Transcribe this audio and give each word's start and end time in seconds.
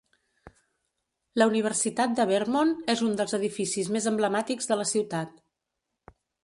La 1.41 1.47
Universitat 1.51 2.15
de 2.21 2.27
Vermont 2.31 2.73
és 2.97 3.05
un 3.09 3.15
dels 3.21 3.39
edificis 3.41 3.95
més 3.97 4.11
emblemàtics 4.15 4.73
de 4.75 4.83
la 4.83 4.93
ciutat. 4.95 5.41